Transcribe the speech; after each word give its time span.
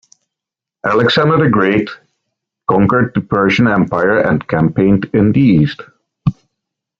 Alexander 0.83 1.37
the 1.37 1.47
Great 1.47 1.87
conquered 2.67 3.13
the 3.13 3.21
Persian 3.21 3.67
empire 3.67 4.17
and 4.17 4.47
campaigned 4.47 5.07
in 5.13 5.31
the 5.31 5.39
east. 5.41 5.83